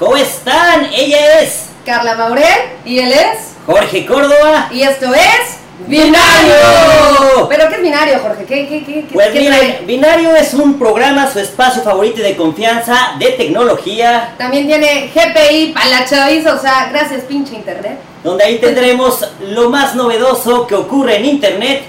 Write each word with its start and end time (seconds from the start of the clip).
¿Cómo 0.00 0.16
están? 0.16 0.86
Ella 0.94 1.40
es 1.42 1.66
Carla 1.84 2.14
Maurel 2.14 2.46
y 2.86 3.00
él 3.00 3.12
es 3.12 3.52
Jorge 3.66 4.06
Córdoba. 4.06 4.70
y 4.72 4.80
esto 4.80 5.12
es 5.14 5.58
Binario. 5.86 7.46
¿Pero 7.50 7.68
qué 7.68 7.74
es 7.74 7.82
Binario, 7.82 8.18
Jorge? 8.20 8.46
¿Qué, 8.46 8.66
qué, 8.66 8.82
qué, 8.82 9.06
Pues 9.12 9.28
qué? 9.28 9.82
Binario 9.86 10.34
es 10.34 10.54
un 10.54 10.78
programa, 10.78 11.30
su 11.30 11.38
espacio 11.38 11.82
favorito 11.82 12.22
de 12.22 12.34
confianza 12.34 13.14
de 13.18 13.32
tecnología, 13.32 14.36
También 14.38 14.66
tiene 14.66 15.10
GPI 15.14 15.72
para 15.74 15.86
la 15.86 16.04
chaviza, 16.06 16.54
o 16.54 16.58
sea, 16.58 16.88
gracias 16.90 17.24
pinche 17.24 17.54
internet. 17.54 17.98
donde 18.24 18.44
ahí 18.44 18.58
tendremos 18.58 19.22
lo 19.50 19.68
más 19.68 19.94
novedoso 19.94 20.66
que 20.66 20.76
ocurre 20.76 21.16
en 21.16 21.26
Internet. 21.26 21.82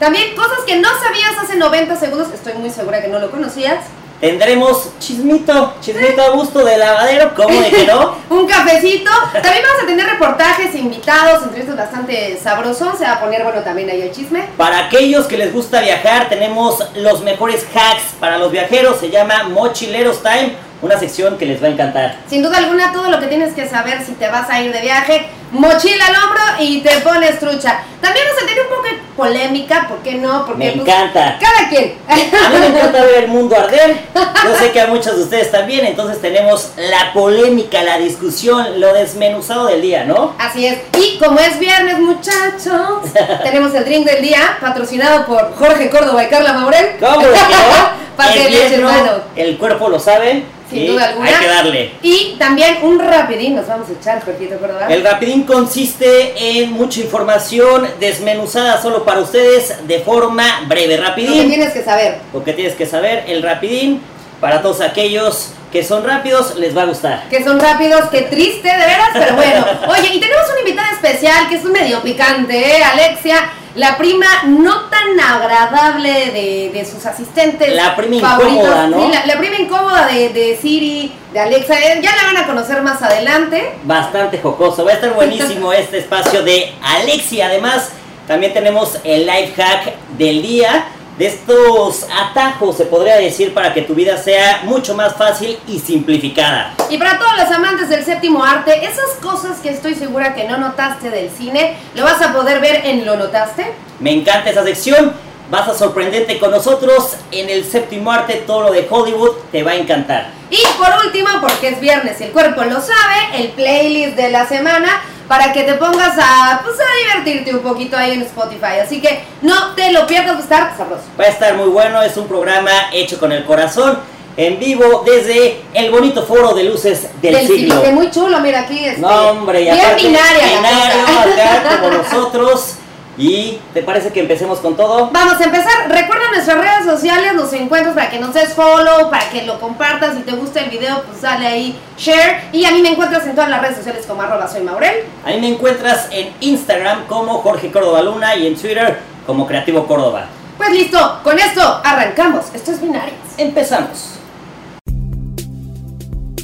También 0.00 0.34
cosas 0.34 0.60
que 0.66 0.76
no 0.76 0.88
sabías 0.88 1.36
hace 1.42 1.56
90 1.56 1.96
segundos, 1.96 2.28
estoy 2.32 2.54
muy 2.54 2.70
segura 2.70 3.02
que 3.02 3.08
no 3.08 3.18
lo 3.18 3.30
conocías. 3.30 3.80
Tendremos 4.20 4.98
chismito, 4.98 5.74
chismito 5.80 6.20
a 6.20 6.30
gusto 6.30 6.64
de 6.64 6.76
lavadero, 6.76 7.34
¿cómo 7.36 7.60
de 7.60 7.70
que 7.70 7.86
no? 7.86 8.16
Un 8.30 8.48
cafecito. 8.48 9.10
También 9.32 9.62
vamos 9.62 9.82
a 9.84 9.86
tener 9.86 10.06
reportajes, 10.06 10.74
invitados, 10.74 11.44
entrevistas 11.44 11.76
bastante 11.76 12.36
sabrosos. 12.36 12.98
Se 12.98 13.04
va 13.04 13.12
a 13.12 13.20
poner, 13.20 13.44
bueno, 13.44 13.60
también 13.60 13.88
ahí 13.90 14.02
el 14.02 14.10
chisme. 14.10 14.48
Para 14.56 14.86
aquellos 14.86 15.26
que 15.26 15.36
les 15.36 15.52
gusta 15.52 15.80
viajar, 15.80 16.28
tenemos 16.28 16.82
los 16.96 17.22
mejores 17.22 17.64
hacks 17.72 18.14
para 18.18 18.38
los 18.38 18.50
viajeros. 18.50 18.98
Se 18.98 19.08
llama 19.08 19.44
Mochileros 19.50 20.20
Time, 20.20 20.54
una 20.82 20.98
sección 20.98 21.38
que 21.38 21.46
les 21.46 21.62
va 21.62 21.68
a 21.68 21.70
encantar. 21.70 22.16
Sin 22.28 22.42
duda 22.42 22.58
alguna, 22.58 22.92
todo 22.92 23.10
lo 23.10 23.20
que 23.20 23.28
tienes 23.28 23.54
que 23.54 23.68
saber 23.68 24.04
si 24.04 24.14
te 24.14 24.28
vas 24.28 24.50
a 24.50 24.60
ir 24.60 24.72
de 24.72 24.80
viaje, 24.80 25.26
mochila 25.52 26.06
al 26.06 26.14
hombro 26.14 26.42
y 26.60 26.80
te 26.80 26.90
pones 27.00 27.38
trucha. 27.38 27.80
También 28.00 28.26
vamos 28.28 28.42
a 28.42 28.46
tener 28.46 28.62
un 28.62 28.68
poco 28.68 28.82
de 28.84 28.98
polémica, 29.16 29.86
¿por 29.88 29.98
qué 29.98 30.14
no? 30.14 30.46
Porque 30.46 30.64
Me 30.66 30.72
pues, 30.72 30.88
encanta. 30.88 31.38
cada 31.40 31.68
quien. 31.68 31.94
A 32.08 32.14
mí 32.50 32.58
me 32.60 32.66
encanta 32.66 33.02
ver 33.04 33.24
el 33.24 33.28
mundo 33.28 33.56
arder. 33.56 33.96
Yo 34.14 34.56
sé 34.56 34.70
que 34.70 34.80
a 34.80 34.86
muchos 34.86 35.16
de 35.16 35.22
ustedes 35.24 35.50
también. 35.50 35.84
Entonces 35.86 36.20
tenemos 36.20 36.72
la 36.76 37.12
polémica, 37.12 37.82
la 37.82 37.98
discusión, 37.98 38.80
lo 38.80 38.92
desmenuzado 38.94 39.66
del 39.66 39.82
día, 39.82 40.04
¿no? 40.04 40.34
Así 40.38 40.66
es. 40.66 40.78
Y 40.96 41.18
como 41.18 41.40
es 41.40 41.58
viernes, 41.58 41.98
muchachos, 41.98 43.12
tenemos 43.42 43.74
el 43.74 43.84
drink 43.84 44.06
del 44.06 44.22
día, 44.22 44.58
patrocinado 44.60 45.26
por 45.26 45.54
Jorge 45.56 45.90
Córdoba 45.90 46.22
y 46.24 46.28
Carla 46.28 46.52
Maurel. 46.52 46.96
¿Cómo 47.00 47.18
de 47.26 47.32
que 47.32 47.38
no? 47.38 47.98
Para 48.16 48.32
que 48.32 48.38
Es 48.46 48.50
le 48.50 48.66
echen 48.66 48.80
viernes, 48.80 49.02
mano. 49.02 49.12
el 49.36 49.58
cuerpo 49.58 49.88
lo 49.88 49.98
sabe. 49.98 50.44
Sin 50.68 50.86
duda 50.88 51.06
alguna. 51.08 51.28
Hay 51.28 51.34
que 51.36 51.46
darle. 51.48 51.92
Y 52.02 52.36
también 52.38 52.78
un 52.82 52.98
rapidín, 52.98 53.56
nos 53.56 53.66
vamos 53.66 53.88
a 53.88 53.92
echar, 53.92 54.22
Jorgito 54.22 54.58
Córdoba. 54.58 54.86
El 54.88 55.02
rapidín 55.02 55.37
consiste 55.44 56.60
en 56.60 56.72
mucha 56.72 57.00
información 57.00 57.88
desmenuzada 58.00 58.80
solo 58.80 59.04
para 59.04 59.20
ustedes 59.20 59.86
de 59.86 60.00
forma 60.00 60.44
breve. 60.68 60.96
Lo 60.96 61.02
que 61.02 61.08
Rapidín. 61.08 61.48
tienes 61.48 61.72
que 61.72 61.82
saber. 61.82 62.18
Lo 62.32 62.44
que 62.44 62.52
tienes 62.52 62.74
que 62.74 62.86
saber, 62.86 63.24
el 63.26 63.42
rapidín, 63.42 64.00
para 64.40 64.62
todos 64.62 64.80
aquellos 64.80 65.50
que 65.72 65.84
son 65.84 66.04
rápidos, 66.04 66.56
les 66.56 66.76
va 66.76 66.82
a 66.82 66.86
gustar. 66.86 67.28
Que 67.28 67.44
son 67.44 67.60
rápidos, 67.60 68.08
qué 68.10 68.22
triste, 68.22 68.68
de 68.68 68.76
veras, 68.76 69.10
pero 69.12 69.34
bueno. 69.34 69.66
Oye, 69.88 70.14
y 70.14 70.20
tenemos 70.20 70.44
una 70.50 70.60
invitada 70.60 70.92
especial 70.92 71.48
que 71.48 71.56
es 71.56 71.64
un 71.64 71.72
medio 71.72 72.00
picante, 72.02 72.56
¿eh? 72.58 72.82
Alexia, 72.82 73.50
la 73.78 73.96
prima 73.96 74.26
no 74.46 74.82
tan 74.90 75.18
agradable 75.18 76.10
de, 76.32 76.70
de 76.72 76.84
sus 76.84 77.04
asistentes. 77.06 77.74
La 77.74 77.96
prima 77.96 78.20
favoritos. 78.28 78.58
incómoda, 78.64 78.86
¿no? 78.88 79.06
Sí, 79.06 79.12
la, 79.12 79.26
la 79.26 79.38
prima 79.38 79.56
incómoda 79.56 80.06
de, 80.08 80.28
de 80.30 80.58
Siri, 80.60 81.12
de 81.32 81.40
Alexa. 81.40 81.74
eh, 81.78 82.00
Ya 82.02 82.14
la 82.16 82.24
van 82.24 82.36
a 82.38 82.46
conocer 82.46 82.82
más 82.82 83.00
adelante. 83.02 83.72
Bastante 83.84 84.38
jocoso, 84.38 84.84
va 84.84 84.90
a 84.90 84.94
estar 84.94 85.12
buenísimo 85.14 85.72
este 85.84 85.98
espacio 85.98 86.42
de 86.42 86.72
Alexia. 86.82 87.46
Además, 87.46 87.90
también 88.26 88.52
tenemos 88.52 88.98
el 89.04 89.26
life 89.26 89.54
hack 89.56 89.94
del 90.18 90.42
día. 90.42 90.84
De 91.18 91.26
estos 91.26 92.06
atajos, 92.16 92.76
se 92.76 92.84
podría 92.84 93.16
decir, 93.16 93.52
para 93.52 93.74
que 93.74 93.82
tu 93.82 93.92
vida 93.92 94.16
sea 94.16 94.60
mucho 94.62 94.94
más 94.94 95.16
fácil 95.16 95.58
y 95.66 95.80
simplificada. 95.80 96.74
Y 96.90 96.96
para 96.96 97.18
todos 97.18 97.36
los 97.36 97.50
amantes 97.50 97.88
del 97.88 98.04
séptimo 98.04 98.44
arte, 98.44 98.84
esas 98.84 99.16
cosas 99.20 99.58
que 99.58 99.70
estoy 99.70 99.96
segura 99.96 100.36
que 100.36 100.44
no 100.44 100.58
notaste 100.58 101.10
del 101.10 101.28
cine, 101.28 101.76
lo 101.96 102.04
vas 102.04 102.22
a 102.22 102.32
poder 102.32 102.60
ver 102.60 102.86
en 102.86 103.04
Lo 103.04 103.16
Notaste. 103.16 103.66
Me 103.98 104.12
encanta 104.12 104.50
esa 104.50 104.62
sección. 104.62 105.12
Vas 105.50 105.66
a 105.66 105.74
sorprenderte 105.74 106.38
con 106.38 106.52
nosotros 106.52 107.16
en 107.32 107.48
el 107.48 107.64
séptimo 107.64 108.12
arte. 108.12 108.44
Todo 108.46 108.62
lo 108.62 108.72
de 108.72 108.86
Hollywood 108.88 109.38
te 109.50 109.64
va 109.64 109.72
a 109.72 109.74
encantar. 109.74 110.30
Y 110.50 110.62
por 110.78 111.04
último, 111.04 111.30
porque 111.40 111.70
es 111.70 111.80
viernes 111.80 112.20
y 112.20 112.24
el 112.24 112.30
cuerpo 112.30 112.62
lo 112.62 112.80
sabe, 112.80 113.38
el 113.38 113.48
playlist 113.48 114.16
de 114.16 114.30
la 114.30 114.46
semana 114.46 115.00
para 115.28 115.52
que 115.52 115.62
te 115.62 115.74
pongas 115.74 116.18
a, 116.18 116.60
pues, 116.64 116.76
a 116.80 117.18
divertirte 117.20 117.54
un 117.54 117.62
poquito 117.62 117.96
ahí 117.96 118.12
en 118.12 118.22
Spotify. 118.22 118.80
Así 118.82 119.00
que 119.00 119.20
no 119.42 119.74
te 119.74 119.92
lo 119.92 120.06
pierdas, 120.06 120.34
va 120.34 120.38
a 120.38 120.42
estar 120.42 120.76
sabroso. 120.76 121.04
Va 121.20 121.24
a 121.24 121.28
estar 121.28 121.54
muy 121.54 121.68
bueno. 121.68 122.02
Es 122.02 122.16
un 122.16 122.26
programa 122.26 122.70
hecho 122.92 123.20
con 123.20 123.30
el 123.32 123.44
corazón. 123.44 123.98
En 124.36 124.58
vivo 124.60 125.02
desde 125.04 125.60
el 125.74 125.90
bonito 125.90 126.24
foro 126.24 126.54
de 126.54 126.62
luces 126.62 127.08
del, 127.20 127.36
siglo. 127.40 127.74
Civite, 127.74 127.92
muy 127.92 128.08
chulo, 128.10 128.40
mira 128.40 128.60
aquí. 128.60 128.84
Este, 128.84 129.00
No, 129.00 129.30
hombre, 129.30 129.62
y 129.62 129.64
bien 129.64 129.80
aparte, 129.80 130.06
binaria 130.06 130.46
binario 130.46 131.42
acá 131.42 131.80
como 131.80 131.90
nosotros. 132.02 132.77
¿Y 133.18 133.58
te 133.74 133.82
parece 133.82 134.12
que 134.12 134.20
empecemos 134.20 134.60
con 134.60 134.76
todo? 134.76 135.10
Vamos 135.12 135.40
a 135.40 135.44
empezar. 135.44 135.88
Recuerda 135.88 136.30
nuestras 136.30 136.58
redes 136.58 136.84
sociales, 136.84 137.34
los 137.34 137.52
encuentros 137.52 137.94
para 137.94 138.08
que 138.10 138.20
nos 138.20 138.32
des 138.32 138.54
follow, 138.54 139.10
para 139.10 139.28
que 139.28 139.42
lo 139.42 139.58
compartas. 139.58 140.14
Si 140.14 140.22
te 140.22 140.32
gusta 140.32 140.60
el 140.60 140.70
video, 140.70 141.02
pues 141.02 141.20
dale 141.20 141.46
ahí 141.48 141.76
share. 141.96 142.44
Y 142.52 142.64
a 142.64 142.70
mí 142.70 142.80
me 142.80 142.90
encuentras 142.90 143.26
en 143.26 143.34
todas 143.34 143.50
las 143.50 143.60
redes 143.60 143.78
sociales 143.78 144.06
como 144.06 144.22
arroba 144.22 144.46
soy 144.46 144.62
Maurel. 144.62 145.04
A 145.24 145.30
mí 145.30 145.40
me 145.40 145.48
encuentras 145.48 146.06
en 146.12 146.32
Instagram 146.40 147.06
como 147.08 147.38
Jorge 147.38 147.72
Córdoba 147.72 148.02
Luna 148.02 148.36
y 148.36 148.46
en 148.46 148.56
Twitter 148.56 149.00
como 149.26 149.48
Creativo 149.48 149.84
Córdoba. 149.88 150.26
Pues 150.56 150.70
listo, 150.70 151.20
con 151.24 151.36
esto 151.38 151.80
arrancamos. 151.82 152.46
Esto 152.54 152.70
es 152.70 152.80
Binarias. 152.80 153.18
Empezamos. 153.36 154.17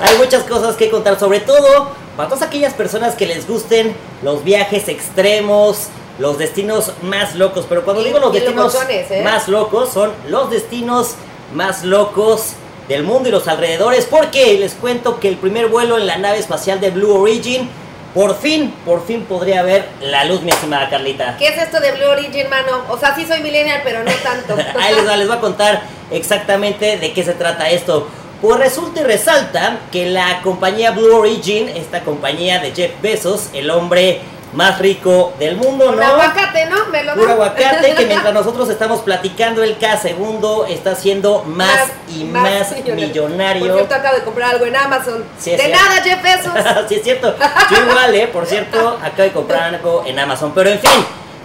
Hay 0.00 0.16
muchas 0.18 0.42
cosas 0.44 0.76
que 0.76 0.90
contar, 0.90 1.18
sobre 1.20 1.40
todo 1.40 1.90
para 2.16 2.28
todas 2.28 2.42
aquellas 2.42 2.74
personas 2.74 3.14
que 3.14 3.26
les 3.26 3.46
gusten 3.46 3.94
los 4.22 4.42
viajes 4.42 4.88
extremos, 4.88 5.88
los 6.18 6.38
destinos 6.38 6.92
más 7.02 7.36
locos. 7.36 7.66
Pero 7.68 7.84
cuando 7.84 8.02
Y- 8.02 8.06
digo 8.06 8.18
los 8.18 8.32
destinos 8.32 8.76
¿eh? 8.88 9.20
más 9.22 9.46
locos, 9.46 9.90
son 9.92 10.10
los 10.26 10.50
destinos 10.50 11.14
más 11.54 11.84
locos 11.84 12.54
del 12.88 13.02
mundo 13.02 13.28
y 13.28 13.32
los 13.32 13.46
alrededores. 13.46 14.06
Porque 14.06 14.58
les 14.58 14.74
cuento 14.74 15.20
que 15.20 15.28
el 15.28 15.36
primer 15.36 15.66
vuelo 15.66 15.98
en 15.98 16.06
la 16.06 16.18
nave 16.18 16.38
espacial 16.38 16.80
de 16.80 16.90
Blue 16.90 17.14
Origin, 17.14 17.68
por 18.14 18.36
fin, 18.36 18.74
por 18.84 19.06
fin 19.06 19.24
podría 19.24 19.62
ver 19.62 19.86
la 20.00 20.24
luz, 20.24 20.42
mi 20.42 20.50
estimada 20.50 20.88
Carlita. 20.88 21.36
¿Qué 21.38 21.48
es 21.48 21.58
esto 21.58 21.78
de 21.78 21.92
Blue 21.92 22.08
Origin, 22.08 22.48
mano? 22.48 22.84
O 22.88 22.98
sea, 22.98 23.14
sí 23.14 23.26
soy 23.26 23.40
millennial, 23.42 23.82
pero 23.84 24.02
no 24.02 24.12
tanto. 24.22 24.56
Ahí 24.80 24.94
les 24.94 25.06
va, 25.06 25.16
les 25.16 25.28
voy 25.28 25.36
a 25.36 25.40
contar 25.40 25.82
exactamente 26.10 26.96
de 26.96 27.12
qué 27.12 27.22
se 27.22 27.34
trata 27.34 27.70
esto. 27.70 28.08
Pues 28.40 28.58
resulta 28.58 29.00
y 29.00 29.04
resalta 29.04 29.80
que 29.90 30.06
la 30.06 30.40
compañía 30.42 30.92
Blue 30.92 31.16
Origin, 31.16 31.68
esta 31.68 32.02
compañía 32.02 32.60
de 32.60 32.72
Jeff 32.72 32.92
Bezos, 33.02 33.50
el 33.52 33.68
hombre 33.68 34.20
más 34.52 34.78
rico 34.78 35.32
del 35.38 35.56
mundo, 35.56 35.90
Un 35.90 35.96
¿no? 35.96 36.04
aguacate, 36.04 36.66
¿no? 36.66 36.86
Me 36.86 37.04
lo 37.04 37.14
Puro 37.14 37.32
aguacate 37.32 37.94
que 37.94 38.06
mientras 38.06 38.32
nosotros 38.32 38.68
estamos 38.70 39.00
platicando, 39.00 39.62
él 39.62 39.76
cada 39.80 39.98
segundo 39.98 40.66
está 40.66 40.94
siendo 40.94 41.44
más, 41.44 41.88
y 42.08 42.24
más, 42.24 42.74
millonario. 42.86 43.66
Por 43.66 43.76
cierto, 43.76 43.94
acabo 43.94 44.16
de 44.16 44.22
comprar 44.22 44.50
algo 44.54 44.66
en 44.66 44.76
Amazon. 44.76 45.24
Sí, 45.38 45.50
de 45.50 45.58
cierto. 45.58 45.76
nada, 45.76 46.02
Jeff 46.02 46.22
Bezos. 46.22 46.52
sí, 46.88 46.94
es 46.94 47.02
cierto. 47.02 47.34
Yo 47.70 47.76
igual, 47.90 48.14
¿eh? 48.14 48.26
Por 48.28 48.46
cierto, 48.46 48.98
acabo 49.02 49.22
de 49.22 49.32
comprar 49.32 49.74
algo 49.74 50.04
en 50.06 50.18
Amazon. 50.18 50.52
Pero 50.54 50.70
en 50.70 50.78
fin, 50.80 50.90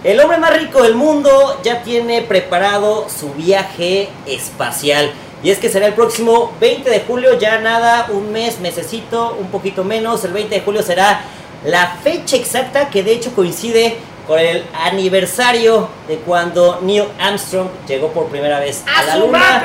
El 0.02 0.20
hombre 0.20 0.36
más 0.36 0.54
rico 0.54 0.82
del 0.82 0.94
mundo 0.94 1.60
ya 1.62 1.82
tiene 1.82 2.20
preparado 2.22 3.08
su 3.08 3.32
viaje 3.32 4.10
espacial. 4.26 5.10
Y 5.42 5.50
es 5.50 5.58
que 5.58 5.68
será 5.68 5.86
el 5.86 5.92
próximo 5.92 6.52
20 6.58 6.88
de 6.88 7.00
julio, 7.00 7.38
ya 7.38 7.58
nada, 7.58 8.06
un 8.10 8.32
mes, 8.32 8.60
mesecito, 8.60 9.36
un 9.38 9.48
poquito 9.48 9.84
menos. 9.84 10.24
El 10.24 10.32
20 10.32 10.54
de 10.54 10.60
julio 10.62 10.82
será 10.82 11.20
la 11.64 11.96
fecha 12.02 12.36
exacta 12.36 12.90
que 12.90 13.02
de 13.02 13.12
hecho 13.12 13.34
coincide 13.34 13.96
con 14.26 14.38
el 14.38 14.64
aniversario 14.74 15.88
de 16.08 16.16
cuando 16.16 16.80
Neil 16.82 17.04
Armstrong 17.18 17.68
llegó 17.86 18.08
por 18.08 18.28
primera 18.28 18.58
vez 18.58 18.82
a, 18.86 19.02
la 19.02 19.16
Luna. 19.16 19.62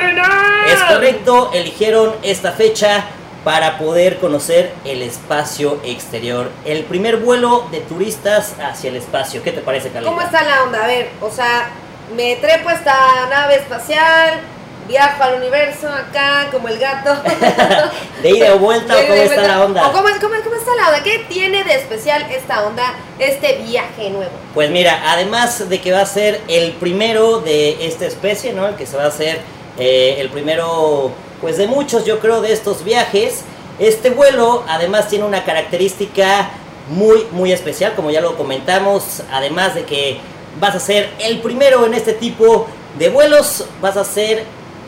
Es 0.67 0.81
correcto, 0.83 1.51
eligieron 1.53 2.15
esta 2.23 2.51
fecha 2.51 3.05
para 3.43 3.77
poder 3.77 4.19
conocer 4.19 4.73
el 4.83 5.01
espacio 5.01 5.79
exterior. 5.83 6.51
El 6.65 6.83
primer 6.83 7.17
vuelo 7.17 7.67
de 7.71 7.79
turistas 7.79 8.55
hacia 8.61 8.89
el 8.89 8.97
espacio. 8.97 9.41
¿Qué 9.43 9.51
te 9.51 9.61
parece, 9.61 9.89
Carlita? 9.89 10.11
¿Cómo 10.11 10.21
está 10.21 10.43
la 10.43 10.63
onda? 10.63 10.83
A 10.83 10.87
ver, 10.87 11.09
o 11.21 11.31
sea, 11.31 11.69
me 12.15 12.35
trepo 12.35 12.69
a 12.69 12.73
esta 12.73 13.27
nave 13.29 13.55
espacial, 13.55 14.41
viajo 14.89 15.23
al 15.23 15.35
universo 15.35 15.87
acá 15.87 16.49
como 16.51 16.67
el 16.67 16.79
gato. 16.79 17.15
¿De 18.23 18.29
ida 18.31 18.55
o 18.55 18.59
vuelta 18.59 18.97
o 18.97 19.01
cómo 19.01 19.13
está 19.13 19.41
la 19.43 19.63
onda? 19.63 19.87
¿O 19.87 19.91
cómo, 19.91 20.07
cómo, 20.19 20.35
cómo, 20.43 20.55
está 20.55 20.75
la 20.75 20.87
onda? 20.87 21.03
¿Qué 21.03 21.25
tiene 21.29 21.63
de 21.63 21.75
especial 21.75 22.23
esta 22.31 22.65
onda, 22.65 22.95
este 23.19 23.59
viaje 23.59 24.09
nuevo? 24.09 24.31
Pues 24.53 24.71
mira, 24.71 25.03
además 25.05 25.69
de 25.69 25.79
que 25.79 25.91
va 25.91 26.01
a 26.01 26.05
ser 26.07 26.41
el 26.47 26.71
primero 26.73 27.39
de 27.39 27.85
esta 27.85 28.07
especie, 28.07 28.51
¿no? 28.51 28.67
El 28.67 28.75
que 28.75 28.87
se 28.87 28.97
va 28.97 29.03
a 29.03 29.07
hacer 29.07 29.39
eh, 29.77 30.15
el 30.17 30.29
primero, 30.29 31.11
pues 31.39 31.57
de 31.57 31.67
muchos, 31.67 32.03
yo 32.05 32.19
creo, 32.19 32.41
de 32.41 32.51
estos 32.51 32.83
viajes. 32.83 33.43
Este 33.77 34.09
vuelo 34.09 34.63
además 34.67 35.07
tiene 35.07 35.23
una 35.23 35.45
característica 35.45 36.49
muy, 36.89 37.27
muy 37.31 37.51
especial, 37.51 37.93
como 37.95 38.09
ya 38.09 38.21
lo 38.21 38.35
comentamos, 38.35 39.21
además 39.31 39.75
de 39.75 39.83
que 39.85 40.17
vas 40.59 40.75
a 40.75 40.79
ser 40.79 41.11
el 41.19 41.39
primero 41.41 41.85
en 41.85 41.93
este 41.93 42.13
tipo 42.13 42.67
de 42.97 43.09
vuelos, 43.09 43.65
vas 43.81 43.95
a 43.95 44.03
ser 44.03 44.43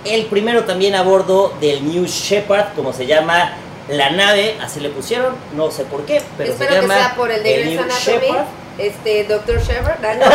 el 0.05 0.25
primero 0.25 0.63
también 0.65 0.95
a 0.95 1.03
bordo 1.03 1.53
del 1.61 1.87
New 1.87 2.05
Shepard, 2.05 2.73
como 2.75 2.93
se 2.93 3.05
llama 3.05 3.53
la 3.89 4.09
nave, 4.11 4.57
así 4.61 4.79
le 4.79 4.89
pusieron, 4.89 5.35
no 5.55 5.69
sé 5.71 5.83
por 5.85 6.05
qué, 6.05 6.21
pero 6.37 6.51
Espero 6.53 6.71
se 6.73 6.81
llama 6.81 6.93
que 6.95 6.99
sea 7.01 7.15
por 7.15 7.31
el 7.31 7.43
de 7.43 7.61
el 7.61 7.69
New 7.71 7.79
Anatomy, 7.83 8.27
Shepard. 8.27 8.45
este, 8.77 9.23
Dr. 9.25 9.61
Shepard, 9.61 9.99
¿no? 10.01 10.25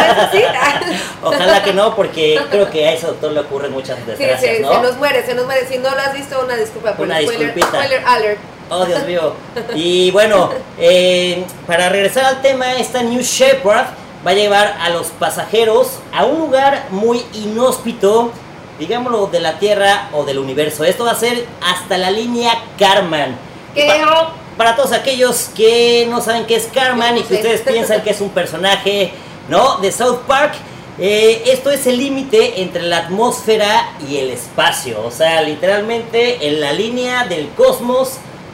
Ojalá 1.28 1.62
que 1.62 1.72
no, 1.72 1.94
porque 1.96 2.40
creo 2.50 2.70
que 2.70 2.86
a 2.86 2.92
ese 2.92 3.06
doctor 3.06 3.32
le 3.32 3.40
ocurren 3.40 3.72
muchas 3.72 4.04
desgracias, 4.06 4.56
sí, 4.56 4.62
¿no? 4.62 4.74
se 4.74 4.80
nos 4.82 4.96
muere, 4.96 5.24
se 5.24 5.34
nos 5.34 5.46
muere. 5.46 5.66
Si 5.66 5.78
no 5.78 5.90
lo 5.90 5.98
has 6.00 6.12
visto, 6.12 6.40
una 6.44 6.56
disculpa 6.56 6.92
por 6.94 7.06
Una 7.06 7.20
spoiler, 7.22 7.54
disculpita. 7.54 7.84
spoiler 7.84 8.04
alert. 8.06 8.38
Oh, 8.68 8.84
Dios 8.84 9.04
mío. 9.06 9.32
Y 9.74 10.10
bueno, 10.10 10.50
eh, 10.78 11.44
para 11.66 11.88
regresar 11.88 12.24
al 12.24 12.42
tema, 12.42 12.74
esta 12.74 13.02
New 13.02 13.22
Shepard 13.22 13.86
va 14.26 14.32
a 14.32 14.34
llevar 14.34 14.76
a 14.80 14.90
los 14.90 15.06
pasajeros 15.08 16.00
a 16.12 16.24
un 16.24 16.40
lugar 16.40 16.86
muy 16.90 17.24
inhóspito, 17.32 18.32
digámoslo, 18.78 19.26
de 19.26 19.40
la 19.40 19.58
Tierra 19.58 20.08
o 20.12 20.24
del 20.24 20.38
universo. 20.38 20.84
Esto 20.84 21.04
va 21.04 21.12
a 21.12 21.16
ser 21.16 21.46
hasta 21.62 21.96
la 21.98 22.10
línea 22.10 22.52
Karman. 22.78 23.36
¿Qué? 23.74 23.86
Pa- 23.86 24.32
para 24.56 24.74
todos 24.74 24.92
aquellos 24.92 25.50
que 25.54 26.06
no 26.10 26.20
saben 26.22 26.46
qué 26.46 26.56
es 26.56 26.68
Karman 26.72 27.18
y 27.18 27.22
que 27.22 27.34
ustedes 27.34 27.60
piensan 27.60 28.00
que 28.02 28.10
es 28.10 28.20
un 28.22 28.30
personaje, 28.30 29.12
¿no? 29.50 29.76
De 29.78 29.92
South 29.92 30.20
Park. 30.26 30.54
eh, 30.98 31.42
esto 31.46 31.70
es 31.70 31.86
el 31.86 31.98
límite 31.98 32.62
entre 32.62 32.82
la 32.82 32.96
atmósfera 32.98 33.90
y 34.08 34.16
el 34.16 34.30
espacio. 34.30 35.02
O 35.04 35.10
sea, 35.10 35.42
literalmente 35.42 36.46
en 36.48 36.60
la 36.62 36.72
línea 36.72 37.24
del 37.26 37.48
cosmos 37.50 38.12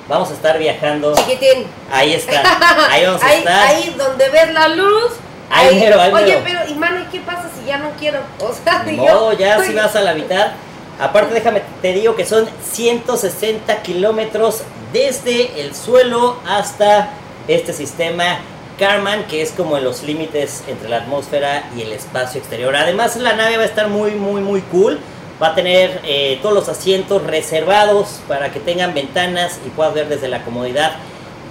vamos 0.08 0.30
a 0.30 0.34
estar 0.34 0.58
viajando. 0.58 1.14
Chiquitín. 1.14 1.66
Ahí 1.92 2.14
está. 2.14 2.42
Ahí 2.90 3.04
vamos 3.06 3.22
a 3.22 3.26
ahí, 3.28 3.38
estar. 3.38 3.66
ahí 3.68 3.94
donde 3.96 4.28
ves 4.28 4.52
la 4.52 4.68
luz. 4.68 5.12
Ahí 5.50 5.76
mero, 5.78 6.00
ahí 6.00 6.12
Oye, 6.12 6.24
mero. 6.24 6.40
pero, 6.44 6.60
y 6.88 6.90
mano, 6.92 7.04
¿y 7.04 7.10
qué 7.12 7.20
pasa 7.20 7.48
si 7.58 7.66
ya 7.66 7.78
no 7.78 7.90
quiero? 7.98 8.20
O 8.40 8.52
sea, 8.52 8.82
Ni 8.86 8.96
yo- 8.96 9.32
ya 9.32 9.62
si 9.62 9.74
vas 9.74 9.94
a 9.96 10.00
la 10.02 10.14
mitad. 10.14 10.52
Aparte, 11.00 11.34
déjame, 11.34 11.62
te 11.80 11.92
digo 11.92 12.14
que 12.14 12.24
son 12.26 12.48
160 12.62 13.82
kilómetros 13.82 14.62
desde 14.92 15.60
el 15.60 15.74
suelo 15.74 16.36
hasta 16.46 17.10
este 17.48 17.72
sistema 17.72 18.38
Karman, 18.78 19.24
que 19.24 19.42
es 19.42 19.52
como 19.52 19.76
en 19.76 19.84
los 19.84 20.02
límites 20.02 20.64
entre 20.66 20.88
la 20.88 20.98
atmósfera 20.98 21.64
y 21.76 21.82
el 21.82 21.92
espacio 21.92 22.40
exterior. 22.40 22.74
Además, 22.74 23.16
la 23.16 23.34
nave 23.34 23.56
va 23.56 23.62
a 23.62 23.66
estar 23.66 23.88
muy, 23.88 24.12
muy, 24.12 24.40
muy 24.40 24.60
cool. 24.62 24.98
Va 25.42 25.48
a 25.48 25.54
tener 25.54 26.00
eh, 26.04 26.38
todos 26.40 26.54
los 26.54 26.68
asientos 26.68 27.22
reservados 27.24 28.20
para 28.28 28.52
que 28.52 28.60
tengan 28.60 28.94
ventanas 28.94 29.58
y 29.66 29.70
puedas 29.70 29.92
ver 29.94 30.08
desde 30.08 30.28
la 30.28 30.44
comodidad 30.44 30.92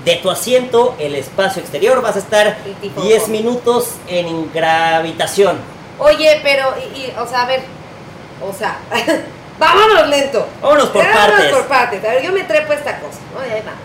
de 0.05 0.15
tu 0.17 0.29
asiento 0.31 0.95
el 0.99 1.15
espacio 1.15 1.61
exterior. 1.61 2.01
Vas 2.01 2.15
a 2.15 2.19
estar 2.19 2.57
Y 2.65 2.73
tipo- 2.87 3.01
10 3.01 3.27
minutos 3.29 3.89
en 4.07 4.51
gravitación. 4.53 5.57
Oye, 5.99 6.39
pero, 6.43 6.73
y, 6.95 6.99
y, 6.99 7.13
o 7.19 7.27
sea, 7.27 7.43
a 7.43 7.45
ver, 7.45 7.61
o 8.41 8.51
sea, 8.53 8.77
vámonos 9.59 10.07
lento. 10.09 10.47
Vámonos 10.61 10.89
por 10.89 11.03
Vámonos 11.03 11.31
partes. 11.31 11.51
por 11.51 11.67
partes. 11.67 12.03
A 12.05 12.07
ver, 12.13 12.23
yo 12.23 12.31
me 12.31 12.43
trepo 12.43 12.73
esta 12.73 12.99
cosa. 12.99 13.19
¿no? 13.35 13.45
Y 13.45 13.51
ahí 13.51 13.61
vamos. 13.65 13.81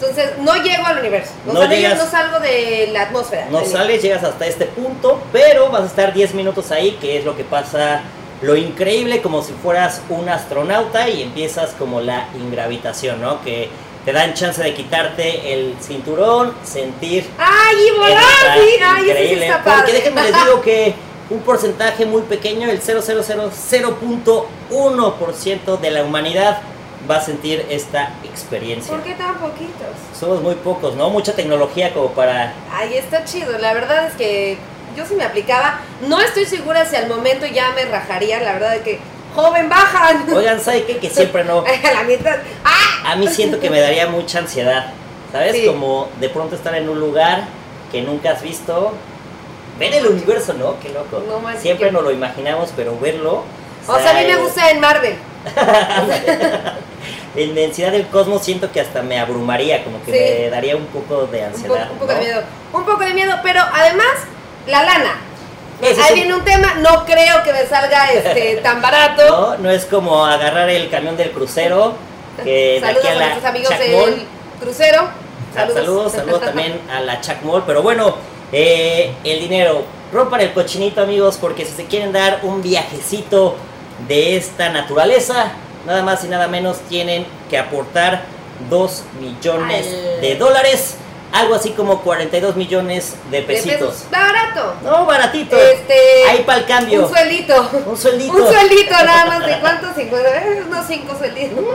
Entonces, 0.00 0.30
no 0.38 0.54
llego 0.62 0.86
al 0.86 0.98
universo. 0.98 1.32
No, 1.44 1.62
llegas- 1.66 1.98
no 1.98 2.06
salgo 2.10 2.40
de 2.40 2.88
la 2.90 3.02
atmósfera. 3.02 3.46
No 3.50 3.64
sales, 3.66 4.00
llegas 4.02 4.24
hasta 4.24 4.46
este 4.46 4.64
punto, 4.64 5.20
pero 5.30 5.68
vas 5.70 5.82
a 5.82 5.86
estar 5.86 6.12
10 6.14 6.34
minutos 6.34 6.70
ahí, 6.70 6.92
que 7.00 7.18
es 7.18 7.24
lo 7.26 7.36
que 7.36 7.44
pasa, 7.44 8.00
lo 8.40 8.56
increíble, 8.56 9.20
como 9.20 9.42
si 9.42 9.52
fueras 9.52 10.00
un 10.08 10.26
astronauta 10.30 11.10
y 11.10 11.22
empiezas 11.22 11.72
como 11.78 12.00
la 12.00 12.28
ingravitación, 12.34 13.20
¿no? 13.20 13.42
Que 13.42 13.68
te 14.04 14.12
dan 14.12 14.34
chance 14.34 14.62
de 14.62 14.74
quitarte 14.74 15.52
el 15.52 15.76
cinturón, 15.80 16.54
sentir... 16.64 17.28
¡Ay, 17.38 17.76
y 17.86 17.90
volar! 17.98 18.20
Está 18.20 18.54
Sí, 18.54 18.60
ay, 18.82 19.04
sí 19.04 19.10
porque 19.64 19.92
déjenme 19.92 20.22
les 20.22 20.34
digo 20.44 20.60
que 20.62 20.94
un 21.30 21.40
porcentaje 21.40 22.04
muy 22.06 22.22
pequeño, 22.22 22.68
el 22.68 22.82
0,000.1% 22.82 25.80
de 25.80 25.90
la 25.90 26.02
humanidad 26.02 26.60
va 27.08 27.16
a 27.16 27.20
sentir 27.20 27.64
esta 27.70 28.14
experiencia. 28.24 28.92
¿Por 28.92 29.04
qué 29.04 29.14
tan 29.14 29.36
poquitos? 29.36 29.94
Somos 30.18 30.42
muy 30.42 30.56
pocos, 30.56 30.96
¿no? 30.96 31.08
Mucha 31.10 31.34
tecnología 31.34 31.94
como 31.94 32.10
para 32.10 32.52
Ay, 32.72 32.96
está 32.96 33.24
chido. 33.24 33.56
La 33.58 33.72
verdad 33.72 34.08
es 34.08 34.14
que 34.14 34.58
yo 34.96 35.06
sí 35.06 35.14
me 35.14 35.22
aplicaba. 35.24 35.80
No 36.06 36.20
estoy 36.20 36.46
segura 36.46 36.84
si 36.84 36.96
al 36.96 37.06
momento 37.08 37.46
ya 37.46 37.70
me 37.72 37.84
rajaría. 37.84 38.40
La 38.40 38.54
verdad 38.54 38.74
es 38.76 38.82
que, 38.82 38.98
joven, 39.34 39.68
bajan. 39.68 40.26
Oigan, 40.34 40.60
¿sabe 40.60 40.84
qué? 40.84 40.96
Que 40.98 41.10
siempre 41.10 41.44
no. 41.44 41.60
A 41.66 41.92
la 41.94 42.02
mitad. 42.04 42.36
¡Ah! 42.64 42.89
A 43.04 43.16
mí 43.16 43.26
siento 43.28 43.58
que 43.60 43.70
me 43.70 43.80
daría 43.80 44.06
mucha 44.08 44.38
ansiedad. 44.40 44.92
¿Sabes? 45.32 45.52
Sí. 45.56 45.66
Como 45.66 46.08
de 46.20 46.28
pronto 46.28 46.56
estar 46.56 46.74
en 46.74 46.88
un 46.88 46.98
lugar 46.98 47.44
que 47.92 48.02
nunca 48.02 48.32
has 48.32 48.42
visto. 48.42 48.92
Ver 49.78 49.94
el 49.94 50.06
universo, 50.08 50.52
¿no? 50.54 50.78
Qué 50.80 50.88
loco. 50.90 51.22
No 51.26 51.40
Siempre 51.58 51.86
qué- 51.86 51.92
nos 51.92 52.02
lo 52.02 52.10
imaginamos, 52.10 52.70
pero 52.76 52.98
verlo. 52.98 53.44
O 53.86 53.98
sea, 53.98 54.10
a 54.10 54.14
mí 54.14 54.26
me 54.26 54.36
gusta 54.36 54.70
en 54.70 54.80
Marvel. 54.80 55.16
La 57.34 57.40
inmensidad 57.42 57.92
del 57.92 58.08
cosmos 58.08 58.42
siento 58.44 58.72
que 58.72 58.80
hasta 58.80 59.02
me 59.02 59.18
abrumaría, 59.18 59.84
como 59.84 60.02
que 60.04 60.12
Sí. 60.12 60.42
me 60.42 60.50
daría 60.50 60.76
un 60.76 60.86
poco 60.86 61.26
de 61.26 61.38
Un, 61.38 61.44
ansiedad. 61.46 61.88
poco, 61.88 61.92
un 61.92 61.98
poco 62.00 62.12
¿no? 62.12 62.18
de 62.18 62.24
miedo. 62.24 62.42
Un 62.72 62.84
poco 62.84 63.04
de 63.04 63.14
miedo, 63.14 63.34
pero 63.42 63.62
además, 63.72 64.06
la 64.66 64.82
lana. 64.82 65.14
Ahí 65.80 65.88
es 65.92 65.98
un- 66.10 66.14
viene 66.14 66.34
un 66.34 66.44
tema. 66.44 66.74
No 66.80 67.04
creo 67.06 67.42
que 67.44 67.52
me 67.52 67.64
salga 67.66 68.10
este 68.12 68.56
tan 68.56 68.82
barato. 68.82 69.22
¿no? 69.56 69.58
No 69.58 69.70
es 69.70 69.84
como 69.86 70.26
agarrar 70.26 70.68
el 70.68 70.90
camión 70.90 71.16
del 71.16 71.30
crucero, 71.30 71.94
que 72.44 72.50
de 72.50 72.80
Saludos 72.80 73.04
aquí 73.04 73.08
a 73.08 73.12
a 73.12 73.14
nuestros 73.18 73.44
amigos 73.44 73.68
Chacmol. 73.70 74.10
del 74.10 74.26
crucero. 74.60 75.02
Ah, 75.56 75.66
Saludos, 75.72 76.12
saludos, 76.12 76.40
también 76.42 76.80
a 76.90 77.00
la 77.00 77.20
Chacmol. 77.20 77.64
Pero 77.66 77.82
bueno, 77.82 78.16
eh, 78.52 79.12
el 79.24 79.40
dinero. 79.40 79.84
Rompan 80.12 80.40
el 80.40 80.52
cochinito, 80.52 81.02
amigos, 81.02 81.38
porque 81.40 81.64
si 81.64 81.70
se 81.72 81.84
quieren 81.86 82.12
dar 82.12 82.40
un 82.42 82.62
viajecito 82.62 83.54
de 84.08 84.36
esta 84.36 84.68
naturaleza, 84.70 85.52
nada 85.86 86.02
más 86.02 86.24
y 86.24 86.28
nada 86.28 86.48
menos 86.48 86.78
tienen 86.88 87.24
que 87.48 87.56
aportar 87.58 88.22
2 88.68 89.04
millones 89.20 89.86
Al- 89.86 90.20
de 90.20 90.34
dólares. 90.36 90.96
Algo 91.32 91.54
así 91.54 91.70
como 91.70 92.00
42 92.00 92.56
millones 92.56 93.14
de 93.30 93.40
De 93.42 93.46
pesitos. 93.46 93.92
pesos. 93.92 94.10
Barato. 94.10 94.74
No, 94.82 95.06
baratito. 95.06 95.56
Este. 95.56 95.94
Ahí 96.28 96.42
para 96.44 96.58
el 96.58 96.66
cambio. 96.66 97.04
Un 97.06 97.08
sueldito. 97.08 97.70
Un 97.86 97.96
sueldito. 97.96 98.32
Un 98.34 98.46
sueldito 98.48 98.90
nada 99.04 99.26
más 99.26 99.46
de 99.46 99.58
cuántos, 99.60 99.94
50, 99.94 100.28
eh, 100.28 100.62
unos 100.66 100.86
5 100.88 101.16
suelditos. 101.16 101.58
Hay 101.58 101.70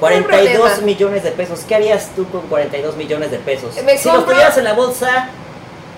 42 0.00 0.56
problema. 0.58 0.86
millones 0.86 1.22
de 1.22 1.30
pesos. 1.32 1.60
¿Qué 1.66 1.74
harías 1.74 2.10
tú 2.14 2.26
con 2.28 2.42
42 2.42 2.96
millones 2.96 3.30
de 3.30 3.38
pesos? 3.38 3.74
Me 3.84 3.96
si 3.96 4.08
los 4.08 4.18
compro- 4.18 4.24
tuvieras 4.32 4.56
en 4.58 4.64
la 4.64 4.74
bolsa, 4.74 5.28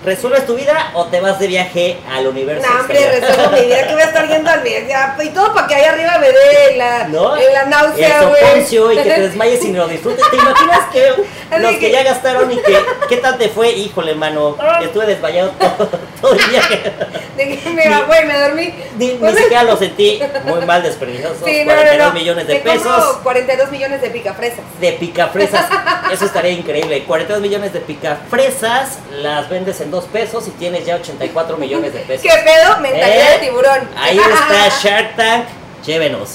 ¿resuelves 0.05 0.47
tu 0.47 0.55
vida 0.55 0.91
o 0.95 1.07
te 1.07 1.21
vas 1.21 1.39
de 1.39 1.47
viaje 1.47 1.97
al 2.13 2.27
universo? 2.27 2.67
No, 2.69 2.81
hombre, 2.81 3.21
resuelvo 3.21 3.51
mi 3.53 3.61
vida. 3.67 3.87
¿Qué 3.87 3.93
voy 3.93 4.03
a 4.03 4.05
estar 4.07 4.29
yendo 4.29 4.51
al 4.51 4.61
bien. 4.61 4.87
ya, 4.89 5.17
Y 5.23 5.29
todo 5.31 5.53
para 5.55 5.67
que 5.67 5.75
ahí 5.75 5.85
arriba 5.85 6.19
me 6.19 6.29
dé 6.29 6.77
la, 6.77 7.09
¿No? 7.09 7.37
la 7.37 7.65
náusea, 7.67 8.23
güey. 8.25 8.95
y 8.95 8.97
que 9.03 9.11
te 9.11 9.21
desmayes 9.29 9.65
y 9.65 9.69
no 9.71 9.79
lo 9.83 9.89
disfrutes. 9.89 10.25
¿Te 10.31 10.37
imaginas 10.37 10.81
que 10.93 11.09
Así 11.51 11.63
los 11.63 11.73
que 11.73 11.79
que- 11.79 11.91
ya 11.93 12.03
gastaron 12.03 12.51
y 12.53 12.57
que 12.57 12.79
qué 13.09 13.17
tal 13.19 13.39
te 13.39 13.49
fue? 13.49 13.71
Híjole, 13.71 14.15
mano, 14.15 14.57
estuve 14.83 15.07
desmayado 15.07 15.51
todo, 15.53 15.89
todo 16.21 16.33
el 16.35 16.47
viaje. 16.51 16.93
De 17.37 17.57
que, 17.59 17.71
mira, 17.71 18.01
güey, 18.07 18.25
me 18.27 18.39
dormí. 18.39 18.75
Ni, 18.99 19.07
ni 19.09 19.13
Pues, 19.15 19.37
siquiera 19.37 19.63
lo 19.63 19.77
sentí 19.79 20.21
muy 20.45 20.61
mal 20.67 20.83
desperdiciados. 20.83 21.39
Sí, 21.45 21.65
no, 21.65 21.73
42 21.73 21.99
no, 21.99 22.07
no. 22.07 22.13
millones 22.13 22.47
de 22.47 22.61
compro 22.61 22.73
pesos 22.73 23.17
42 23.23 23.71
millones 23.71 24.03
de 24.03 24.11
picafresas. 24.11 24.61
de 24.81 24.93
picafresas. 24.93 25.67
Eso 26.13 26.25
estaría 26.25 26.53
increíble. 26.53 27.05
42 27.05 27.41
millones 27.43 27.73
de 27.73 27.81
picafresas 27.81 28.99
las 29.23 29.49
vendes 29.49 29.81
en 29.81 29.88
2 29.91 30.05
pesos 30.05 30.47
y 30.49 30.51
tienes 30.53 30.85
ya 30.87 30.97
84 30.97 31.57
millones 31.57 31.93
de 31.93 32.01
pesos. 32.01 32.23
¿Qué 32.31 32.43
pedo? 32.45 32.79
Mentalidad 32.81 33.35
¿Eh? 33.35 33.39
de 33.41 33.47
tiburón. 33.47 33.89
Ahí 33.97 34.19
está 34.19 34.69
Shark 34.83 35.17
Tank. 35.17 35.45
Llévenos. 35.87 36.31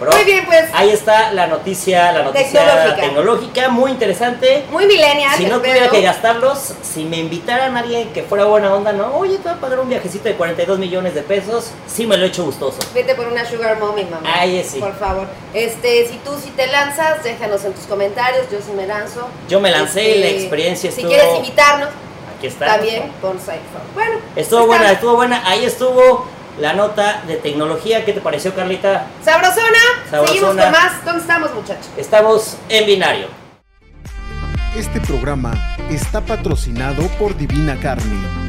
Bro, 0.00 0.10
Muy 0.10 0.24
bien, 0.24 0.46
pues. 0.46 0.64
Ahí 0.72 0.88
está 0.90 1.30
la 1.32 1.46
noticia, 1.46 2.10
la 2.12 2.22
noticia 2.22 2.60
Tecnológica. 2.64 2.96
tecnológica, 3.02 3.68
muy 3.68 3.90
interesante. 3.90 4.64
Muy 4.70 4.86
millennial. 4.86 5.36
Si 5.36 5.44
no 5.44 5.58
tuviera 5.60 5.90
que 5.90 6.00
gastarlos, 6.00 6.72
si 6.82 7.04
me 7.04 7.18
invitaran 7.18 7.76
a 7.76 7.80
alguien 7.80 8.08
que 8.14 8.22
fuera 8.22 8.46
buena 8.46 8.74
onda, 8.74 8.92
no, 8.92 9.14
oye, 9.16 9.36
te 9.36 9.42
voy 9.50 9.52
a 9.52 9.60
pagar 9.60 9.80
un 9.80 9.90
viajecito 9.90 10.24
de 10.24 10.34
42 10.34 10.78
millones 10.78 11.14
de 11.14 11.20
pesos, 11.22 11.70
sí 11.86 12.06
me 12.06 12.16
lo 12.16 12.24
he 12.24 12.28
hecho 12.28 12.44
gustoso. 12.44 12.78
Vete 12.94 13.14
por 13.14 13.26
una 13.28 13.44
sugar 13.48 13.78
mommy, 13.78 14.04
mamá. 14.06 14.28
Ay, 14.34 14.64
sí. 14.68 14.80
Por 14.80 14.98
favor. 14.98 15.26
Este, 15.52 16.08
si 16.08 16.16
tú 16.24 16.30
sí 16.42 16.50
te 16.56 16.66
lanzas, 16.66 17.22
déjanos 17.22 17.64
en 17.64 17.74
tus 17.74 17.84
comentarios. 17.84 18.46
Yo 18.50 18.58
sí 18.66 18.72
me 18.74 18.86
lanzo. 18.86 19.28
Yo 19.46 19.60
me 19.60 19.70
lancé 19.70 20.02
y 20.16 20.20
la 20.20 20.26
Este, 20.28 20.40
experiencia 20.40 20.90
Si 20.90 21.02
estuvo- 21.02 21.10
quieres 21.14 21.36
invitarnos, 21.36 21.90
Aquí 22.36 22.46
está. 22.48 22.66
también 22.66 23.10
pon 23.20 23.38
side 23.38 23.60
Bueno. 23.94 24.18
Estuvo 24.34 24.66
pues, 24.66 24.78
buena, 24.78 24.92
estuvo 24.92 25.16
buena. 25.16 25.42
Ahí 25.48 25.64
estuvo 25.64 26.26
la 26.58 26.72
nota 26.74 27.22
de 27.26 27.36
tecnología. 27.36 28.04
¿Qué 28.04 28.12
te 28.12 28.20
pareció, 28.20 28.54
Carlita? 28.54 29.06
Sabrosona. 29.24 29.78
Sabrosona. 30.10 30.26
Seguimos 30.26 30.56
con 30.56 30.72
más. 30.72 31.04
¿Dónde 31.04 31.20
estamos, 31.20 31.54
muchachos? 31.54 31.88
Estamos 31.96 32.56
en 32.68 32.86
binario. 32.86 33.28
Este 34.76 35.00
programa 35.00 35.76
está 35.90 36.20
patrocinado 36.20 37.02
por 37.18 37.36
Divina 37.36 37.78
Carne. 37.80 38.45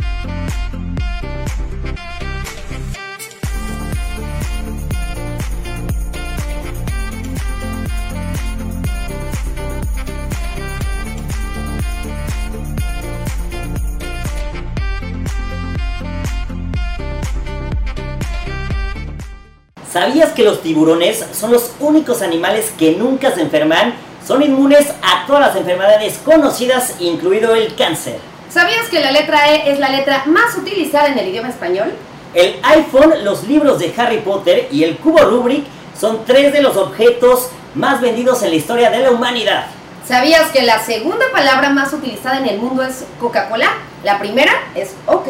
¿Sabías 20.00 20.30
que 20.34 20.44
los 20.44 20.62
tiburones 20.62 21.26
son 21.34 21.52
los 21.52 21.72
únicos 21.80 22.22
animales 22.22 22.72
que 22.78 22.92
nunca 22.92 23.34
se 23.34 23.42
enferman? 23.42 23.96
Son 24.28 24.44
inmunes 24.44 24.94
a 25.02 25.26
todas 25.26 25.48
las 25.48 25.56
enfermedades 25.56 26.20
conocidas, 26.24 26.98
incluido 27.00 27.56
el 27.56 27.74
cáncer. 27.74 28.20
¿Sabías 28.48 28.90
que 28.90 29.00
la 29.00 29.10
letra 29.10 29.52
E 29.52 29.72
es 29.72 29.80
la 29.80 29.90
letra 29.90 30.22
más 30.28 30.56
utilizada 30.56 31.08
en 31.08 31.18
el 31.18 31.30
idioma 31.30 31.50
español? 31.50 31.92
El 32.36 32.60
iPhone, 32.62 33.12
los 33.24 33.48
libros 33.48 33.80
de 33.80 33.92
Harry 33.98 34.20
Potter 34.20 34.68
y 34.72 34.84
el 34.84 34.98
cubo 34.98 35.18
Rubik 35.18 35.66
son 36.00 36.24
tres 36.26 36.54
de 36.54 36.62
los 36.62 36.78
objetos 36.78 37.50
más 37.74 38.00
vendidos 38.00 38.44
en 38.44 38.52
la 38.52 38.56
historia 38.56 38.92
de 38.92 39.00
la 39.00 39.10
humanidad. 39.10 39.66
¿Sabías 40.08 40.52
que 40.52 40.62
la 40.62 40.78
segunda 40.78 41.26
palabra 41.32 41.72
más 41.72 41.92
utilizada 41.92 42.38
en 42.38 42.48
el 42.48 42.60
mundo 42.60 42.84
es 42.84 43.04
Coca-Cola? 43.20 43.70
La 44.04 44.20
primera 44.20 44.54
es 44.76 44.94
OK. 45.08 45.28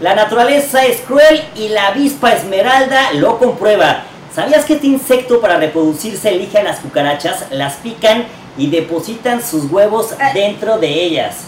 La 0.00 0.14
naturaleza 0.14 0.86
es 0.86 1.02
cruel 1.02 1.44
y 1.54 1.68
la 1.68 1.88
avispa 1.88 2.32
esmeralda 2.32 3.12
lo 3.12 3.38
comprueba. 3.38 4.04
¿Sabías 4.34 4.64
que 4.64 4.74
este 4.74 4.86
insecto 4.86 5.42
para 5.42 5.58
reproducirse 5.58 6.30
elige 6.30 6.56
a 6.56 6.62
las 6.62 6.78
cucarachas, 6.78 7.44
las 7.50 7.74
pican 7.74 8.24
y 8.56 8.70
depositan 8.70 9.42
sus 9.42 9.70
huevos 9.70 10.14
Ay. 10.18 10.32
dentro 10.32 10.78
de 10.78 10.88
ellas? 10.88 11.40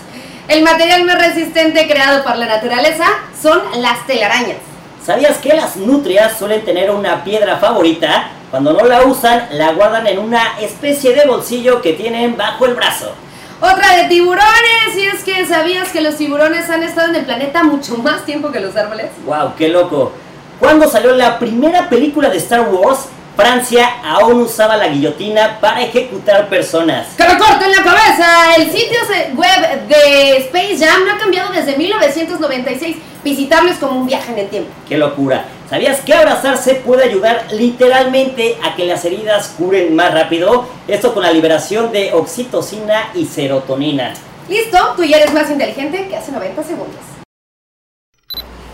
El 0.48 0.62
material 0.64 1.04
más 1.04 1.18
resistente 1.18 1.88
creado 1.88 2.22
por 2.24 2.36
la 2.36 2.44
naturaleza 2.44 3.06
son 3.40 3.58
las 3.80 4.06
telarañas. 4.06 4.58
¿Sabías 5.02 5.38
que 5.38 5.54
las 5.54 5.76
nutrias 5.76 6.36
suelen 6.38 6.62
tener 6.62 6.90
una 6.90 7.24
piedra 7.24 7.56
favorita? 7.56 8.32
Cuando 8.50 8.74
no 8.74 8.84
la 8.84 9.00
usan, 9.06 9.48
la 9.52 9.72
guardan 9.72 10.06
en 10.06 10.18
una 10.18 10.60
especie 10.60 11.14
de 11.14 11.24
bolsillo 11.24 11.80
que 11.80 11.94
tienen 11.94 12.36
bajo 12.36 12.66
el 12.66 12.74
brazo. 12.74 13.14
Otra 13.62 13.94
de 13.94 14.08
tiburones, 14.08 14.96
y 14.96 15.02
es 15.02 15.22
que 15.22 15.46
sabías 15.46 15.90
que 15.90 16.00
los 16.00 16.16
tiburones 16.16 16.68
han 16.68 16.82
estado 16.82 17.10
en 17.10 17.14
el 17.14 17.24
planeta 17.24 17.62
mucho 17.62 17.96
más 17.96 18.24
tiempo 18.24 18.50
que 18.50 18.58
los 18.58 18.74
árboles. 18.74 19.12
¡Wow! 19.24 19.54
¡Qué 19.56 19.68
loco! 19.68 20.10
Cuando 20.58 20.88
salió 20.88 21.14
la 21.14 21.38
primera 21.38 21.88
película 21.88 22.28
de 22.28 22.38
Star 22.38 22.62
Wars, 22.62 23.06
Francia 23.36 23.88
aún 24.04 24.42
usaba 24.42 24.76
la 24.76 24.88
guillotina 24.88 25.60
para 25.60 25.80
ejecutar 25.80 26.48
personas. 26.48 27.14
¡Que 27.16 27.22
me 27.22 27.38
corten 27.38 27.70
la 27.70 27.84
cabeza! 27.84 28.56
El 28.56 28.68
sitio 28.68 28.98
web 29.36 29.86
de 29.86 30.38
Space 30.38 30.84
Jam 30.84 31.06
no 31.06 31.12
ha 31.12 31.18
cambiado 31.18 31.52
desde 31.52 31.76
1996. 31.76 32.96
Visitarlo 33.22 33.70
es 33.70 33.78
como 33.78 34.00
un 34.00 34.06
viaje 34.08 34.32
en 34.32 34.38
el 34.40 34.48
tiempo. 34.48 34.70
¡Qué 34.88 34.98
locura! 34.98 35.44
¿Sabías 35.72 36.00
que 36.02 36.12
abrazarse 36.12 36.74
puede 36.74 37.04
ayudar 37.04 37.46
literalmente 37.50 38.58
a 38.62 38.76
que 38.76 38.84
las 38.84 39.06
heridas 39.06 39.54
curen 39.56 39.96
más 39.96 40.12
rápido? 40.12 40.66
Esto 40.86 41.14
con 41.14 41.22
la 41.22 41.32
liberación 41.32 41.90
de 41.92 42.12
oxitocina 42.12 43.08
y 43.14 43.24
serotonina. 43.24 44.12
¿Listo? 44.50 44.76
Tú 44.96 45.02
ya 45.02 45.16
eres 45.16 45.32
más 45.32 45.50
inteligente 45.50 46.08
que 46.08 46.14
hace 46.14 46.30
90 46.30 46.62
segundos. 46.62 47.00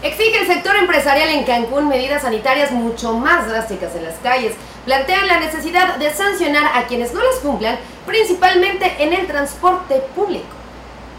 Exige 0.02 0.40
el 0.40 0.48
sector 0.48 0.74
empresarial 0.74 1.28
en 1.28 1.44
Cancún 1.44 1.86
medidas 1.86 2.22
sanitarias 2.22 2.72
mucho 2.72 3.12
más 3.12 3.46
drásticas 3.46 3.94
en 3.94 4.02
las 4.02 4.16
calles. 4.16 4.54
Plantean 4.84 5.28
la 5.28 5.38
necesidad 5.38 5.98
de 5.98 6.10
sancionar 6.12 6.64
a 6.74 6.88
quienes 6.88 7.14
no 7.14 7.22
las 7.22 7.36
cumplan, 7.36 7.78
principalmente 8.06 8.92
en 8.98 9.12
el 9.12 9.28
transporte 9.28 10.02
público. 10.16 10.46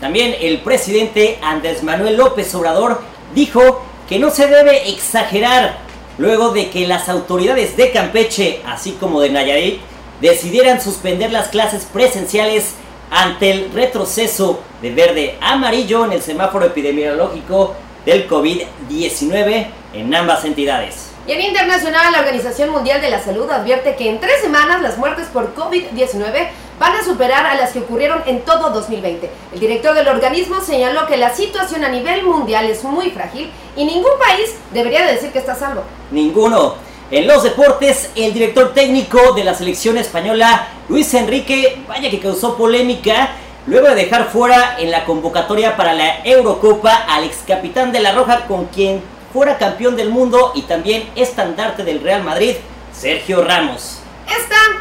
También 0.02 0.36
el 0.42 0.60
presidente 0.60 1.40
Andrés 1.42 1.84
Manuel 1.84 2.18
López 2.18 2.54
Obrador 2.54 3.02
dijo 3.34 3.86
que 4.10 4.18
no 4.18 4.32
se 4.32 4.48
debe 4.48 4.90
exagerar 4.90 5.78
luego 6.18 6.50
de 6.50 6.72
que 6.72 6.88
las 6.88 7.08
autoridades 7.08 7.78
de 7.78 7.92
Campeche, 7.92 8.62
así 8.66 8.94
como 8.94 9.22
de 9.22 9.30
Nayarit, 9.30 9.80
decidieran 10.20 10.82
suspender 10.82 11.32
las 11.32 11.50
clases 11.50 11.86
presenciales 11.86 12.74
ante 13.12 13.52
el 13.52 13.72
retroceso 13.72 14.62
de 14.82 14.92
verde 14.92 15.38
amarillo 15.42 16.06
en 16.06 16.14
el 16.14 16.22
semáforo 16.24 16.66
epidemiológico 16.66 17.76
del 18.06 18.28
COVID-19 18.28 19.68
en 19.94 20.16
ambas 20.16 20.44
entidades. 20.44 21.12
Y 21.28 21.34
en 21.34 21.42
internacional, 21.42 22.12
la 22.12 22.20
Organización 22.20 22.72
Mundial 22.72 23.02
de 23.02 23.12
la 23.12 23.24
Salud 23.24 23.50
advierte 23.52 23.96
que 23.96 24.10
en 24.10 24.20
tres 24.20 24.42
semanas 24.42 24.82
las 24.82 24.98
muertes 24.98 25.28
por 25.28 25.54
COVID-19 25.54 26.48
van 26.80 26.96
a 26.96 27.04
superar 27.04 27.46
a 27.46 27.56
las 27.56 27.72
que 27.72 27.80
ocurrieron 27.80 28.24
en 28.26 28.42
todo 28.42 28.70
2020. 28.70 29.30
El 29.54 29.60
director 29.60 29.94
del 29.94 30.08
organismo 30.08 30.62
señaló 30.62 31.06
que 31.06 31.18
la 31.18 31.36
situación 31.36 31.84
a 31.84 31.90
nivel 31.90 32.24
mundial 32.24 32.70
es 32.70 32.84
muy 32.84 33.12
frágil 33.12 33.52
y 33.76 33.86
ningún 33.86 34.18
país 34.18 34.56
debería 34.74 35.06
de 35.06 35.14
decir 35.14 35.32
que 35.32 35.40
está 35.40 35.56
salvo. 35.56 35.84
Ninguno. 36.12 36.76
En 37.12 37.28
los 37.28 37.44
deportes, 37.44 38.12
el 38.16 38.34
director 38.34 38.74
técnico 38.74 39.34
de 39.34 39.44
la 39.44 39.56
selección 39.56 39.98
española, 39.98 40.68
Luis 40.90 41.12
Enrique, 41.16 41.82
vaya 41.88 42.10
que 42.10 42.20
causó 42.20 42.56
polémica 42.56 43.32
luego 43.66 43.88
de 43.90 43.96
dejar 43.96 44.30
fuera 44.30 44.76
en 44.80 44.92
la 44.92 45.06
convocatoria 45.06 45.76
para 45.76 45.94
la 45.94 46.24
Eurocopa 46.24 46.94
al 47.10 47.24
ex 47.24 47.38
capitán 47.48 47.92
de 47.92 48.00
la 48.00 48.14
Roja 48.14 48.46
con 48.48 48.66
quien 48.68 49.02
fuera 49.34 49.58
campeón 49.58 49.96
del 49.96 50.10
mundo 50.10 50.54
y 50.56 50.64
también 50.64 51.10
estandarte 51.16 51.84
del 51.84 52.02
Real 52.02 52.24
Madrid, 52.24 52.56
Sergio 52.94 53.44
Ramos. 53.44 54.02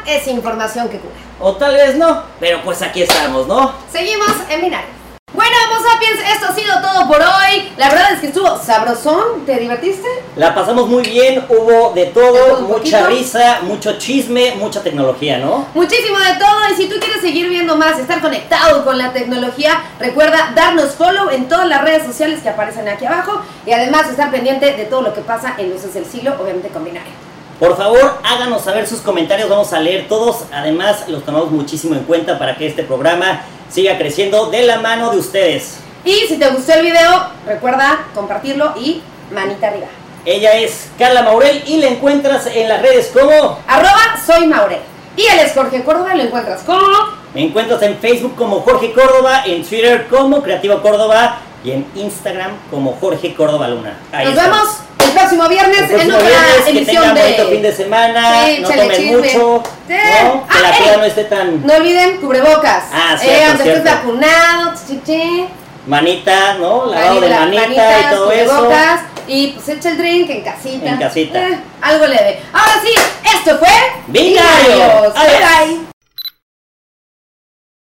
Es 0.05 0.27
información 0.27 0.89
que 0.89 0.97
cura. 0.99 1.13
O 1.39 1.55
tal 1.55 1.75
vez 1.75 1.95
no, 1.95 2.23
pero 2.39 2.61
pues 2.63 2.81
aquí 2.81 3.01
estamos, 3.03 3.47
¿no? 3.47 3.73
Seguimos 3.91 4.29
en 4.49 4.61
binario. 4.61 4.99
Bueno, 5.31 5.55
Homo 5.69 5.87
sapiens, 5.87 6.19
esto 6.33 6.47
ha 6.49 6.55
sido 6.55 6.81
todo 6.81 7.07
por 7.07 7.21
hoy. 7.21 7.71
La 7.77 7.89
verdad 7.89 8.13
es 8.13 8.19
que 8.19 8.27
estuvo 8.27 8.57
sabrosón. 8.57 9.45
¿Te 9.45 9.59
divertiste? 9.59 10.07
La 10.35 10.55
pasamos 10.55 10.87
muy 10.87 11.03
bien, 11.03 11.45
hubo 11.47 11.93
de 11.93 12.07
todo, 12.07 12.61
mucha 12.61 13.03
poquito. 13.03 13.07
risa, 13.07 13.59
mucho 13.61 13.97
chisme, 13.99 14.55
mucha 14.55 14.81
tecnología, 14.81 15.37
¿no? 15.37 15.67
Muchísimo 15.75 16.17
de 16.17 16.33
todo 16.39 16.73
y 16.73 16.75
si 16.75 16.89
tú 16.89 16.95
quieres 16.99 17.21
seguir 17.21 17.47
viendo 17.47 17.75
más, 17.77 17.99
estar 17.99 18.21
conectado 18.21 18.83
con 18.83 18.97
la 18.97 19.13
tecnología, 19.13 19.83
recuerda 19.99 20.51
darnos 20.55 20.95
follow 20.95 21.29
en 21.29 21.47
todas 21.47 21.67
las 21.67 21.83
redes 21.83 22.05
sociales 22.05 22.41
que 22.41 22.49
aparecen 22.49 22.89
aquí 22.89 23.05
abajo 23.05 23.41
y 23.67 23.71
además 23.71 24.09
estar 24.09 24.31
pendiente 24.31 24.73
de 24.75 24.85
todo 24.85 25.03
lo 25.03 25.13
que 25.13 25.21
pasa 25.21 25.53
en 25.59 25.69
Luces 25.69 25.93
del 25.93 26.05
Siglo, 26.05 26.35
obviamente 26.41 26.69
con 26.69 26.83
Binario. 26.83 27.28
Por 27.59 27.75
favor, 27.75 28.19
háganos 28.23 28.63
saber 28.63 28.87
sus 28.87 29.01
comentarios, 29.01 29.49
vamos 29.49 29.73
a 29.73 29.81
leer 29.81 30.07
todos. 30.07 30.45
Además, 30.53 31.09
los 31.09 31.25
tomamos 31.25 31.51
muchísimo 31.51 31.93
en 31.93 32.05
cuenta 32.05 32.39
para 32.39 32.55
que 32.55 32.65
este 32.65 32.83
programa 32.83 33.41
siga 33.69 33.97
creciendo 33.97 34.45
de 34.45 34.61
la 34.61 34.79
mano 34.79 35.11
de 35.11 35.17
ustedes. 35.17 35.79
Y 36.05 36.13
si 36.29 36.37
te 36.39 36.49
gustó 36.51 36.73
el 36.75 36.83
video, 36.83 37.27
recuerda 37.45 38.07
compartirlo 38.15 38.73
y 38.77 39.01
manita 39.33 39.67
arriba. 39.67 39.87
Ella 40.25 40.53
es 40.53 40.87
Carla 40.97 41.21
Maurel 41.21 41.63
y 41.65 41.77
la 41.77 41.87
encuentras 41.87 42.47
en 42.47 42.69
las 42.69 42.81
redes 42.81 43.11
como... 43.13 43.59
Arroba 43.67 44.17
soy 44.25 44.47
Maurel. 44.47 44.79
Y 45.17 45.25
él 45.25 45.39
es 45.39 45.53
Jorge 45.53 45.83
Córdoba, 45.83 46.15
lo 46.15 46.23
encuentras 46.23 46.61
como... 46.63 46.87
Me 47.33 47.43
encuentras 47.43 47.81
en 47.81 47.97
Facebook 47.97 48.35
como 48.37 48.61
Jorge 48.61 48.93
Córdoba, 48.93 49.43
en 49.45 49.63
Twitter 49.63 50.07
como 50.09 50.41
Creativo 50.41 50.81
Córdoba, 50.81 51.39
y 51.63 51.71
en 51.71 51.85
Instagram 51.95 52.51
como 52.71 52.93
Jorge 52.99 53.33
Córdoba 53.35 53.67
Luna. 53.67 53.97
Ahí 54.11 54.25
Nos 54.25 54.35
estamos. 54.35 54.57
vemos 54.57 54.75
el 55.05 55.11
próximo 55.11 55.49
viernes 55.49 55.79
El 55.81 55.87
próximo 55.87 56.01
en 56.03 56.11
otra 56.21 56.27
viernes, 56.29 56.63
que 56.63 56.69
emisión 56.69 57.03
tengan 57.03 57.15
de. 57.15 57.45
fin 57.45 57.61
de 57.61 57.71
semana, 57.73 58.21
Sí, 58.45 58.57
no 58.61 58.67
échale 58.67 58.81
tomen 58.83 58.97
chisme. 58.97 59.17
mucho, 59.17 59.63
Sí. 59.87 59.93
¿no? 60.23 60.47
que 60.47 60.57
Ah, 60.57 60.61
la 60.61 60.69
ey. 60.69 60.75
ciudad 60.83 60.97
no 60.97 61.03
esté 61.03 61.23
tan 61.25 61.65
No 61.67 61.73
olviden 61.75 62.17
cubrebocas. 62.17 62.83
Ah, 62.93 63.15
eh, 63.15 63.17
cierto, 63.19 63.45
aunque 63.49 63.69
estés 63.69 63.83
cierto. 63.83 64.01
vacunado, 64.07 64.73
chi, 64.87 65.01
chi, 65.05 65.45
manita, 65.87 66.53
¿no? 66.59 66.85
Lavado 66.85 67.21
de 67.21 67.29
manita 67.29 67.61
manitas, 67.61 68.01
y 68.05 68.15
todo 68.15 68.31
eso. 68.31 68.69
Y 69.27 69.47
pues 69.49 69.69
echa 69.69 69.89
el 69.89 69.97
drink 69.99 70.29
en 70.29 70.41
casita. 70.43 70.89
En 70.89 70.97
casita. 70.97 71.39
Eh, 71.39 71.59
algo 71.81 72.05
leve. 72.07 72.39
Ahora 72.51 72.73
sí, 72.83 72.91
esto 73.37 73.57
fue 73.59 73.69
Binario. 74.07 75.11
Bye 75.13 75.67
bye. 75.77 75.88